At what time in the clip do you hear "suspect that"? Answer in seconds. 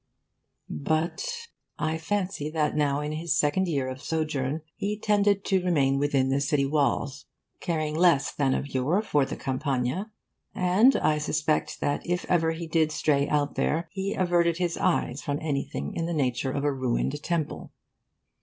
11.19-12.01